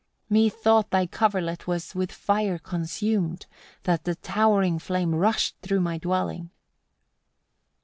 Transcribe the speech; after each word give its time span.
15. 0.29 0.33
"Methought 0.47 0.89
thy 0.89 1.05
coverlet 1.05 1.67
was 1.67 1.93
with 1.93 2.11
fire 2.11 2.57
consumed; 2.57 3.45
that 3.83 4.03
the 4.03 4.15
towering 4.15 4.79
flame 4.79 5.13
rushed 5.13 5.55
through 5.61 5.79
my 5.81 5.99
dwelling." 5.99 6.49